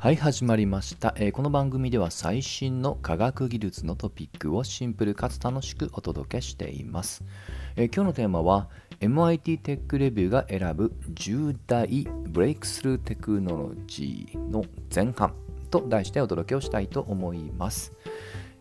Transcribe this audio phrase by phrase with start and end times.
[0.00, 7.24] はい始まりました、えー、この番組では最新の科学技術のトピックをシンプルかつ楽しくお届けしています、
[7.74, 8.68] えー、今日のテーマは
[9.00, 14.64] MIT テックレビューが選ぶ10大ブレイクスルーテクノロジーの
[14.94, 15.34] 前半
[15.68, 17.92] と題してお届けをしたいと思います、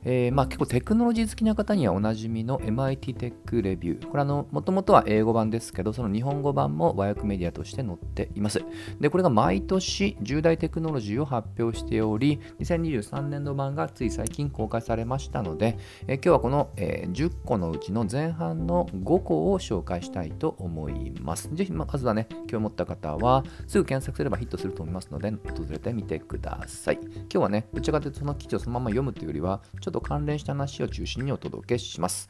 [0.10, 4.08] えー、まあ、結構テクノロジー好きな方にはおなじみの MIT テックレビュー。
[4.08, 8.64] これあの、もともとは英語版ですけど、その日本語版も和訳メディアとして載っています。
[9.02, 21.54] で、これが毎年重大テクノロジーを発表しており、2023年度版がつい最近公開されましたので、えー、今日はこの、えー、10個のうちの前半の5個を紹介したいと思います。
[21.54, 27.00] ぜひ、まずはね、今日持った方は、すぐ検索すればヒットすると思いますので、訪れてみてください。
[27.02, 32.30] 今日はね、どちらかというとその記事をそのまま読むというよりは、ちょっと関連した話を中心にお届けします。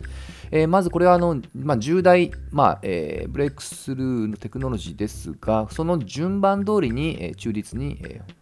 [0.52, 8.38] えー、まずこれはあの、まあ、重大、まあえー、ブレイクスルーのテクノロジーですが、その順番通りに、えー、中立に、えー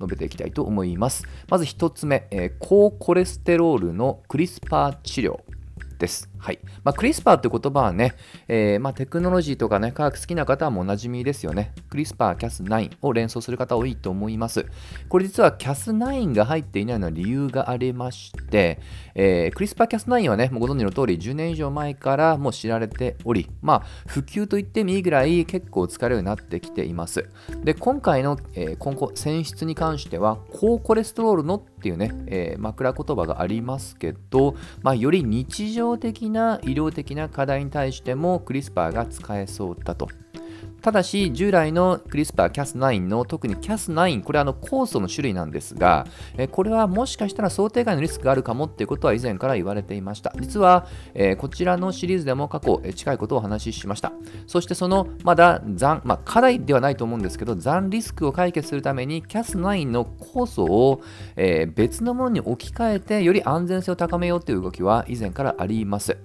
[0.00, 1.24] 述べていきたいと思います。
[1.48, 5.40] まず1つ目、えー、高コレステロールのクリスパー治療。
[5.98, 6.30] です。
[6.38, 6.60] はい。
[6.84, 8.14] まあ、クリスパーって言葉はね、
[8.46, 11.72] えー、まあ、テクノロジーとかね、科学好きな方はもうおなじみですよね。
[11.90, 14.66] クリスパー、キャス9を連想する方多いと思います。
[15.08, 18.78] これ実はキャス9が入っていないのは理由がありまして、
[19.14, 27.28] えー、クリスパーキャス9はね、もうご存知の通り10年以上前からもう知られており、まあ、普及と言ってもいいぐらい結構使えるようになってきています。
[27.64, 40.08] で、今回の、えー、今後、選出に関しては、高コレステロールのっていうね、えー、枕言葉がありますけど、まあ、より日常的な医療的な課題に対してもクリスパーが使えそうだと。
[40.80, 50.32] ただし、従来のクリスパー Cas9 の特に Cas9、これはあの酵素の種類なんですが、えこれはもしかしたら想定外のリスクがあるかもっていうことは以前から言われていました。
[50.38, 54.12] 実は、えこちらのシリーズでも過去、え近いことをお話ししました。
[54.46, 61.00] そしてそのまだ残、まあ、課題ではないと思うんですけど、残リスクを解決するために Cas9 の酵素を、
[61.36, 66.16] え別のものに置き換えてより安全性を高めようという動きは以前からあります。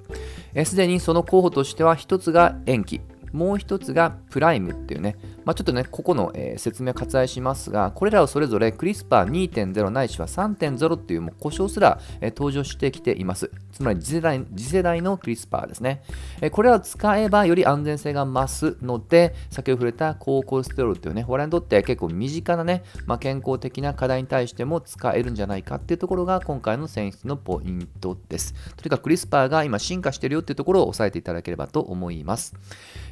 [0.66, 3.02] すでにその候補としては1つが延期、
[3.34, 13.52] もう一つがプライムっていうね、まあ、ちょっとね、ここの、えー、説明を割愛しますが、これらをそれぞれクリスパー2.0ないしは3.0っていうもう故障すら、えー、登場してきています。
[13.72, 16.04] つまり次世代次世代のクリスパーですね、
[16.42, 28.54] えー、これらを使えばより安全性が増すので、先ほど触れた高コレステロールっていうね、我々にとって結構身近なね、まあ、健康的な課題に対しても使えるんじゃないかっていうところが今回の選出のポイントです。
[28.78, 32.54] とにかくクリスパーが今進化してるよっていうところを押さえていただければと思います。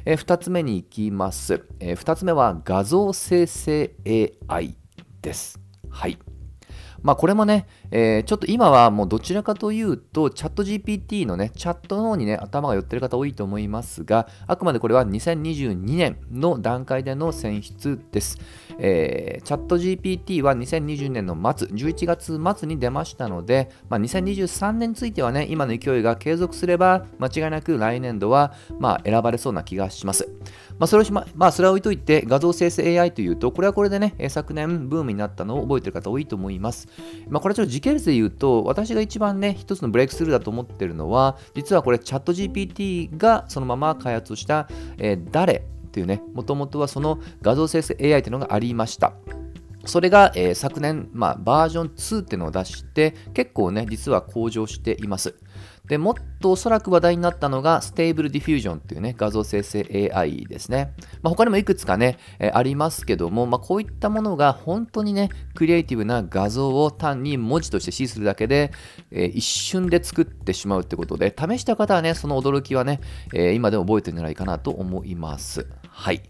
[0.04, 3.94] え、2つ目に行きます、えー、2つ目は画像生成
[4.48, 4.76] AI
[5.20, 5.60] です。
[5.90, 6.18] はい。
[7.02, 18.38] まあこれもね、えー、ちょっと今はもうどちらかというと、チャット GPT のね、チャットの方にね、頭が寄ってる方多いと思いますが、あくまでこれは2022年の段階での選出です。
[18.78, 30.28] えー、チャット GPT は2020年の末、11月末に出ましたので、まあ、2023年についてはね、今の勢いが継続すれば、間違いなく来年度は、まあ、選ばれそうな気がします。
[30.82, 36.88] まあ、それをしま、まあ、それは置いといて、画像生成 AI というと、これはこれでね、昨年ブームになったのを覚えてる方多いと思います。
[37.28, 49.12] まあ、これちょっと時系列で言うと、私が一番ね、一つのブレイクスルーだと思ってるのは、実はこれ、チャット GPT がそのまま開発した、えー、誰っていうね、もともとはその画像生成 AI というのがありました。
[49.84, 55.34] それが、えー、昨年、まあ、バージョン2っていうのを出して、結構ね、実は向上しています。
[55.86, 60.94] でもっとおそらく話題になったのが、 Stable Diffusion っていうね、画像生成 AI ですね。
[61.22, 68.70] まあ、他にもいくつかね、えー、ありますけども、まあ、こういったものが本当にね、クリエイティブな画像を単に文字として指示するだけで、
[69.10, 73.00] えー、一瞬で作ってしまうってことで、試した方はね、その驚きはね、
[73.34, 75.66] え、今でも覚えてるんじゃないかなと思います。
[75.88, 76.22] はい。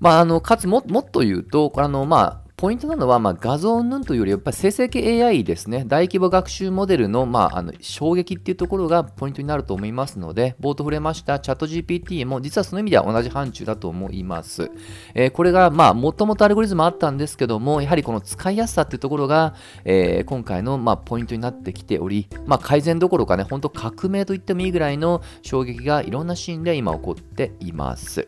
[0.00, 5.84] まあ、あの、かつも、もっと言うと、これあの、まあ、ポイントなのは、まあ、画像云々というより、やっぱり生成系 AI ですね。
[5.86, 14.72] 大規模学習モデルの,、まあ、あの衝撃っていうところがポイントになると思いますので、冒頭触れましたチャット GPT も実はその意味では同じ範疇だと思います。
[15.14, 19.54] えー、これが、まあ、もともとアルゴリズムあったんですけども、やはりこの使いやすさっていうところが、
[19.84, 28.26] えー、今回の、まあ、ポイントになってきており、まあ、改善どころかね、本当革命と言ってもいいぐらいの衝撃がいろんなシーンで今起こっています。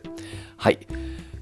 [0.55, 0.79] はい。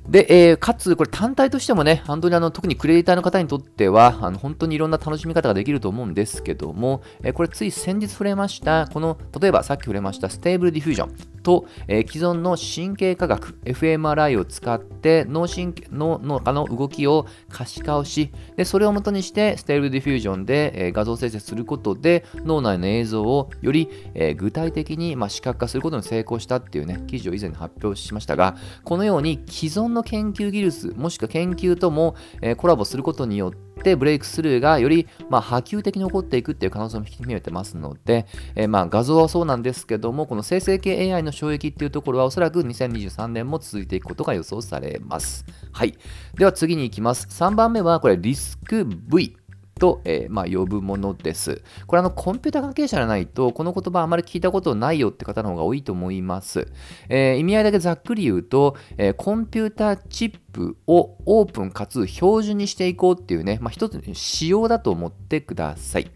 [0.10, 11.40] で、えー、かつ、これ単体としてもね、本当にあの特にクリエイターの方にとっては、あの本当にいろんな楽しみ方ができると思うんですけども、えー、これつい先日触れました、この、例えばさっき触れました Stable Diffusion。
[11.40, 38.26] と、えー、既存の神経科学 fMRI を使って脳神経脳のの動きを可視化をしでそれを元にして Stable Diffusion で、えー、画像生成することで脳内の映像をより、えー、具体的に、まあ、視覚化することに成功したっていうね記事を以前発表しましたがこのように既存のの研究技術、もしくは研究とも、え、コラボすることによって、ブレイクスルーがより、ま、波及的に起こっていくっていう可能性も引き見えてますので、
[38.56, 45.46] え、ま画像はそうなんですけども、この生成系 AI の衝撃っていうところはおそらく2023年も続いていくことが予想されます。
[45.72, 45.98] はい。
[46.36, 47.28] では次に行きます。
[47.30, 49.39] 3番目はこれリスク V。
[49.80, 51.64] と、えー、まあ、呼ぶものです。
[51.88, 56.68] これあのコンピュータ関係者じゃないと、この言葉あまり聞いたことないよって方の方が多いと思います。
[57.08, 66.12] えー、意味合いだけざっくり言うと、えー、コンピュータチップをオープンかつ標準にしていこうっていうね、まあ、一つ仕様だと思ってください。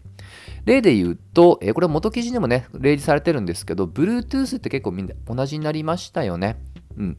[0.64, 6.56] 例で言うと、えこれは元記事でもね、例示されてるんですけど、Bluetooth って結構みんな同じになりましたよね。
[6.96, 7.18] うん。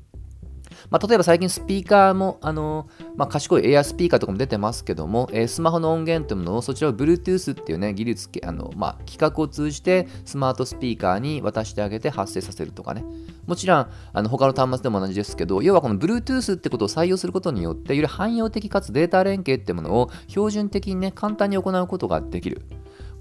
[0.90, 13.04] まあ、例えば最近スピーカーも、あのまあ、賢いエアスピーカーとかも出てますけども、えー、スマホの音源というものをそちらを Bluetooth っていうね、技術、あのまあ、企画を通じてスマートスピーカーに渡してあげて発生させるとかね。
[13.46, 22.62] もちろん、あの他の端末でも同じですけど、要はこの Bluetooth ってことを採用することによって、より汎用的かつデータ連携ってものを標準的にね、簡単に行うことができる。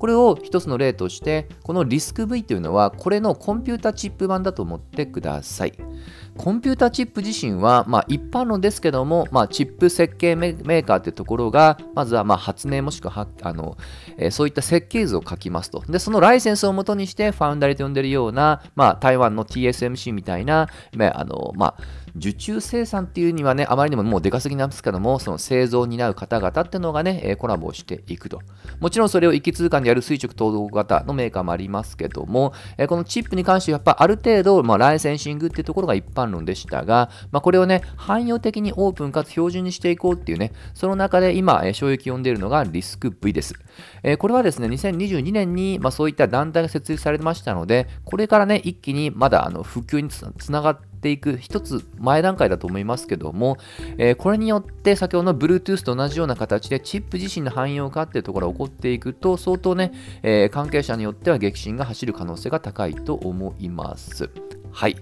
[0.05, 5.73] これを一つの例として、このリスク V というのは、これのコンピュータチップ版だと思ってください。
[6.37, 13.79] コンピュータチップ自身は、まあ、一般論ですけども、まあ、チップ設計メーカーというところが、まずはま発明もしくはあの、
[14.19, 15.83] えー、そういった設計図を書きますと。
[15.89, 21.83] で、そのライセンスをもとにして、ファウンダリと呼んでいるような、まあ、台湾の TSMC みたいな、まあのまあ、
[22.17, 28.41] 受注生産っていうにはね、あまりにももうでかすぎなんですけども、その製造を担う方々っていうのがね、コラボしていくと。
[28.79, 32.53] もちろんそれを一気通貫でやる垂直統合型のメーカーもありますけども、
[32.89, 43.55] このチップに関してはやっぱある程度、まあ、ライセンシングっていうところが一般論でしたが、まあ、これをね、汎用的にオープンかつ標準にしていこうっていうね、その中で今、衝撃を呼んでいるのがリスク V です。
[44.19, 53.59] これはですね、2022年に、まあ、そういった団体が設立されましたので、これからね、一気にまだあの普及につながってていく一つ前段階だと思いますけども、
[53.99, 59.93] えー、これによって先ほどの Bluetooth と同じような形でチップ自身の汎用化っていうところが起こっていくと相当ね、
[60.23, 64.31] えー、関係者によっては激震が走る可能性が高いと思います。
[64.73, 64.97] はい。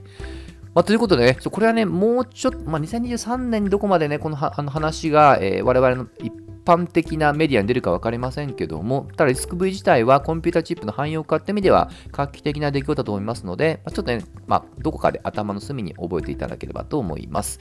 [0.75, 6.33] まあ、ということでね、これはね、もうちょっと、まあ、2023年にどこまでね、このあの話が、えー、我々の一
[6.65, 17.61] 般的なメディアに出るか分かりませんけども、ただリスク V 自体はコンピュータチップの汎用化って意味では画期的な出来事だと思いますので、ちょっとね、まあ、どこかで頭の隅に覚えていただければと思います。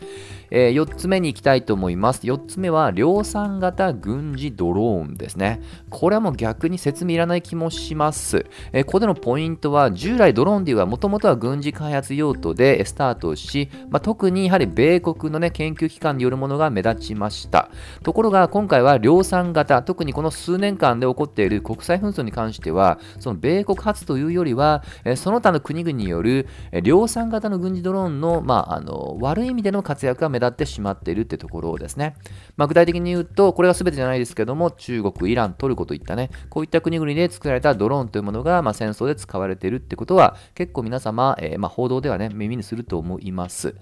[0.50, 2.22] えー、4つ目に行きたいと思います。
[2.26, 5.62] 4つ目は量産型軍事ドローンですね。
[5.90, 8.46] これはもう逆に説明いらない気もします。
[8.72, 17.70] えー、ここでのポイントは、従来ドローンではもともとは軍事開発用途でスタートし、まあ、特にやはり米国の、ね、研究機関によるものが目立ちました。
[18.04, 24.84] ところが今回は量産型、特にこの数年間で起こっている国際紛争に関しては、その米国発というよりは、
[25.16, 26.48] その他の国々による
[26.84, 32.16] 量産型の軍事ドローンの,、まあ、あの悪い意味での活躍が目立ってしまっているってところですね。
[32.58, 43.76] まあ、具体的に言うと、これが全てじゃないですけども、中国、イラン、トルコといったね、こういった国々で作られたドローンというものが、まあ、戦争で使われているってことは、結構皆様、えー、まあ、報道ではね、耳にすると思います。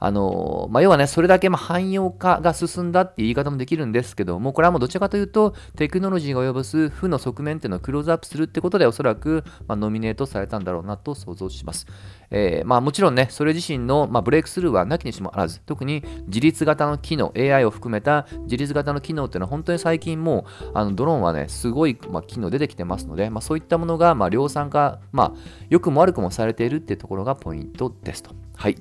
[0.00, 11.86] あのまあ、要はね、それだけま汎用化が進んだっていう言い方もできるんですけども、これはもうどちらかというと、テクノロジーが及ぼす負の側面っていうのをクローズアップするってことで、おそらく、まノミネートされたんだろうなと想像します。
[12.30, 25.32] えー、まあ、もちろんね、それ自身の、まあ、ブレイクスルーはなきにしもあらず、特に自律型の機能、AI を含めた自律型の機能っていうのは本当に最近もうあのドローンはね、すごい、ま、機能出てきてますので、ま、そういったものが、ま、量産化、まあ、
[25.68, 28.30] 良くも悪くもされているっていうところがポイントですと。
[28.56, 28.76] はい。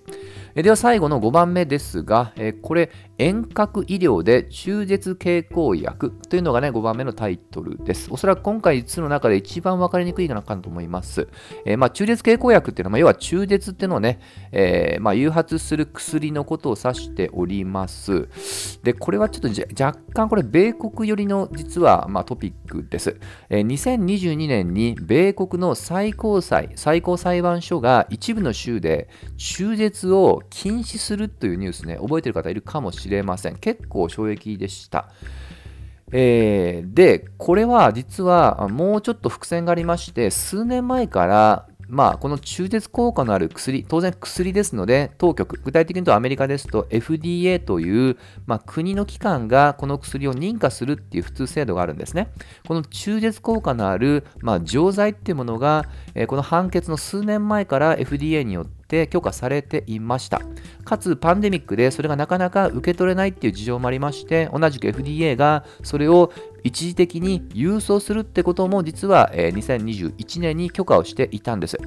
[0.56, 8.08] では最後の5番目ですが、えこれ、遠隔医療で中絶経口薬というのがね、5番目のタイトルです。
[8.12, 11.27] おそらく今回5つの中で一番分かりにくいかなと思います。
[11.65, 14.20] えー、まあ、中絶経口薬っていうのは、まあ、要は中絶っていうのをね、
[14.51, 18.27] えー、まあ、誘発する薬のことを指しております。
[18.82, 23.20] で、これはちょっと若干これ、米国寄りの実は、ま、トピックです。
[23.50, 33.57] えー、2022年に米国の最高裁、最高裁判所が一部の州で中絶を禁止するというニュースね、覚えてる方いるかもしれしれません。
[33.57, 35.10] 結構衝撃でした。
[36.12, 48.17] えー、で、これは実はもうちょっと伏線がありまして、数年前からまあ、この中絶効果のある薬、当然薬ですので、当局、具体的に言うとアメリカですと FDA という、
[48.48, 52.31] まあ、国の機関がこの薬を認可するっていう普通制度があるんですね。
[52.67, 60.42] この中絶効果のある、まあ、錠剤っていうものが、えー、この判決の数年前から FDA によって許可されていました。
[60.84, 66.32] かつパンデミックでそれがなかなか受け取れないっていう事情もありまして、同じく FDA がそれを
[66.63, 71.78] 一時的に郵送するってことも実は、2021年に許可をしていたんです。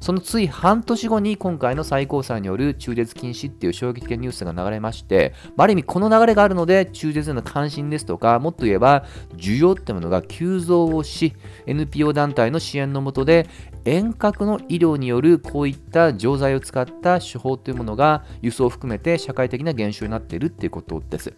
[0.00, 11.34] そのつい半年後に今回の最高裁による中絶禁止っていう衝撃的なニュースが流れまして、ある意味この流れがあるので中絶への関心ですとか、もっと言えば需要ってものが急増をし、
[11.66, 13.48] NPO 団体の支援のもとで
[13.84, 21.34] 遠隔の医療によるこういった錠剤を使った手法というものが輸送を含めて社会的な現象になっているっていうことです。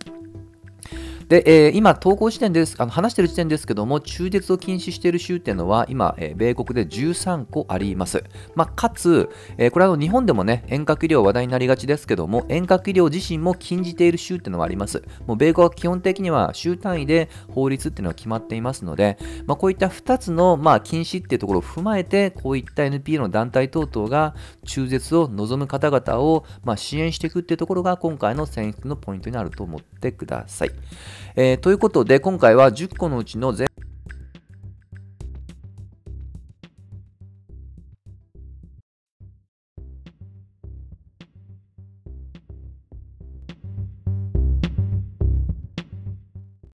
[1.30, 8.24] で、えー、今、投稿時点です、あの話している時点ですけども、中絶を禁止している州っていうのは、今、えー、米国で13個あります。
[8.56, 15.04] まあ、かつ、えー、これは日本でもね、遠隔医療話題になりがちですけども、遠隔医療自身も禁じている州っていうのはあります。
[15.24, 24.34] もう米国は基本的には州単位で法律っていうのは決まっていますので、まあ、こういった2つの、まあ、禁止っていうところを踏まえて、こういった NPO の団体等々が
[24.64, 30.70] 中絶を望む方々を、まあ、支援していくっていうところが今回の選出のポイントになると思ってください。
[31.36, 33.69] えー、ということで、今回は10個のうちの全